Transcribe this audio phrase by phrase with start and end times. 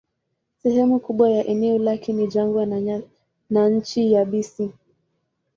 [0.63, 2.65] Sehemu kubwa ya eneo lake ni jangwa
[3.49, 4.71] na nchi yabisi.